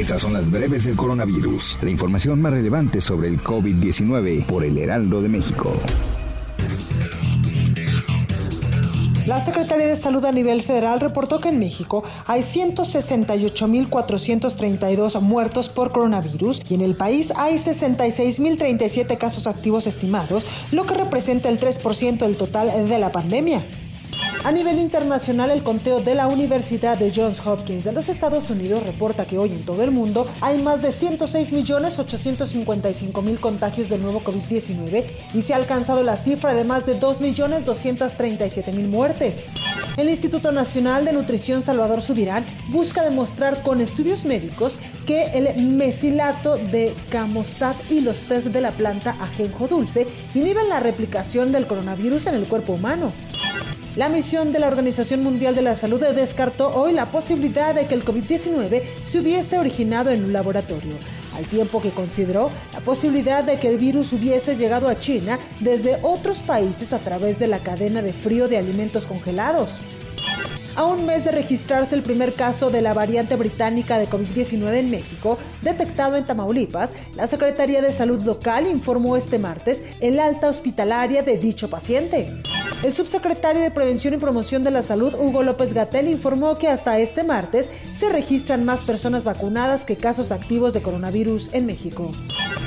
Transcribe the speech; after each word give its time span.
Estas 0.00 0.22
son 0.22 0.32
las 0.32 0.50
breves 0.50 0.84
del 0.84 0.96
coronavirus, 0.96 1.76
la 1.82 1.90
información 1.90 2.40
más 2.40 2.54
relevante 2.54 3.02
sobre 3.02 3.28
el 3.28 3.42
COVID-19 3.42 4.46
por 4.46 4.64
el 4.64 4.78
Heraldo 4.78 5.20
de 5.20 5.28
México. 5.28 5.74
La 9.26 9.40
Secretaría 9.40 9.86
de 9.86 9.96
Salud 9.96 10.24
a 10.24 10.32
nivel 10.32 10.62
federal 10.62 11.00
reportó 11.00 11.38
que 11.38 11.50
en 11.50 11.58
México 11.58 12.02
hay 12.26 12.40
168.432 12.40 15.20
muertos 15.20 15.68
por 15.68 15.92
coronavirus 15.92 16.62
y 16.70 16.76
en 16.76 16.80
el 16.80 16.96
país 16.96 17.34
hay 17.36 17.56
66.037 17.56 19.18
casos 19.18 19.46
activos 19.46 19.86
estimados, 19.86 20.46
lo 20.72 20.86
que 20.86 20.94
representa 20.94 21.50
el 21.50 21.60
3% 21.60 22.20
del 22.20 22.38
total 22.38 22.88
de 22.88 22.98
la 22.98 23.12
pandemia. 23.12 23.62
A 24.42 24.52
nivel 24.52 24.78
internacional, 24.78 25.50
el 25.50 25.62
conteo 25.62 26.00
de 26.00 26.14
la 26.14 26.26
Universidad 26.26 26.96
de 26.96 27.12
Johns 27.14 27.46
Hopkins 27.46 27.84
de 27.84 27.92
los 27.92 28.08
Estados 28.08 28.48
Unidos 28.48 28.86
reporta 28.86 29.26
que 29.26 29.36
hoy 29.36 29.50
en 29.50 29.66
todo 29.66 29.82
el 29.82 29.90
mundo 29.90 30.26
hay 30.40 30.62
más 30.62 30.80
de 30.80 30.88
106.855.000 30.88 33.38
contagios 33.38 33.90
del 33.90 34.00
nuevo 34.00 34.22
COVID-19 34.22 35.04
y 35.34 35.42
se 35.42 35.52
ha 35.52 35.56
alcanzado 35.56 36.02
la 36.04 36.16
cifra 36.16 36.54
de 36.54 36.64
más 36.64 36.86
de 36.86 36.98
2.237.000 36.98 38.88
muertes. 38.88 39.44
El 39.98 40.08
Instituto 40.08 40.52
Nacional 40.52 41.04
de 41.04 41.12
Nutrición 41.12 41.60
Salvador 41.60 42.00
Subirán 42.00 42.46
busca 42.68 43.02
demostrar 43.02 43.62
con 43.62 43.82
estudios 43.82 44.24
médicos 44.24 44.78
que 45.06 45.24
el 45.34 45.66
mesilato 45.66 46.56
de 46.56 46.94
camostat 47.10 47.76
y 47.90 48.00
los 48.00 48.22
test 48.22 48.46
de 48.46 48.62
la 48.62 48.70
planta 48.70 49.18
ajenjo 49.20 49.68
dulce 49.68 50.06
inhiben 50.34 50.70
la 50.70 50.80
replicación 50.80 51.52
del 51.52 51.66
coronavirus 51.66 52.28
en 52.28 52.36
el 52.36 52.46
cuerpo 52.46 52.72
humano. 52.72 53.12
La 54.00 54.08
misión 54.08 54.50
de 54.50 54.58
la 54.58 54.68
Organización 54.68 55.22
Mundial 55.22 55.54
de 55.54 55.60
la 55.60 55.74
Salud 55.74 56.02
descartó 56.02 56.74
hoy 56.74 56.94
la 56.94 57.10
posibilidad 57.10 57.74
de 57.74 57.84
que 57.84 57.92
el 57.92 58.02
COVID-19 58.02 58.82
se 59.04 59.18
hubiese 59.18 59.58
originado 59.58 60.08
en 60.08 60.24
un 60.24 60.32
laboratorio, 60.32 60.94
al 61.36 61.44
tiempo 61.44 61.82
que 61.82 61.90
consideró 61.90 62.50
la 62.72 62.80
posibilidad 62.80 63.44
de 63.44 63.58
que 63.58 63.68
el 63.68 63.76
virus 63.76 64.14
hubiese 64.14 64.56
llegado 64.56 64.88
a 64.88 64.98
China 64.98 65.38
desde 65.60 65.98
otros 66.00 66.40
países 66.40 66.94
a 66.94 66.98
través 66.98 67.38
de 67.38 67.46
la 67.46 67.58
cadena 67.58 68.00
de 68.00 68.14
frío 68.14 68.48
de 68.48 68.56
alimentos 68.56 69.04
congelados. 69.04 69.80
A 70.76 70.86
un 70.86 71.04
mes 71.04 71.26
de 71.26 71.32
registrarse 71.32 71.94
el 71.94 72.02
primer 72.02 72.32
caso 72.32 72.70
de 72.70 72.80
la 72.80 72.94
variante 72.94 73.36
británica 73.36 73.98
de 73.98 74.08
COVID-19 74.08 74.76
en 74.76 74.90
México, 74.90 75.36
detectado 75.60 76.16
en 76.16 76.24
Tamaulipas, 76.24 76.94
la 77.16 77.26
Secretaría 77.26 77.82
de 77.82 77.92
Salud 77.92 78.22
local 78.22 78.66
informó 78.66 79.18
este 79.18 79.38
martes 79.38 79.82
el 80.00 80.18
alta 80.20 80.48
hospitalaria 80.48 81.22
de 81.22 81.36
dicho 81.36 81.68
paciente. 81.68 82.30
El 82.82 82.94
subsecretario 82.94 83.60
de 83.60 83.70
Prevención 83.70 84.14
y 84.14 84.16
Promoción 84.16 84.64
de 84.64 84.70
la 84.70 84.82
Salud, 84.82 85.14
Hugo 85.14 85.42
López 85.42 85.74
Gatel, 85.74 86.08
informó 86.08 86.56
que 86.56 86.68
hasta 86.68 86.98
este 86.98 87.24
martes 87.24 87.68
se 87.92 88.08
registran 88.08 88.64
más 88.64 88.82
personas 88.82 89.22
vacunadas 89.22 89.84
que 89.84 89.96
casos 89.96 90.32
activos 90.32 90.72
de 90.72 90.80
coronavirus 90.80 91.52
en 91.52 91.66
México. 91.66 92.10